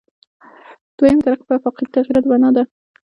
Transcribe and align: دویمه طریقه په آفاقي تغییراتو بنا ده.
دویمه 0.97 1.21
طریقه 1.25 1.43
په 1.47 1.53
آفاقي 1.59 1.83
تغییراتو 1.95 2.29
بنا 2.31 2.49
ده. 2.55 2.63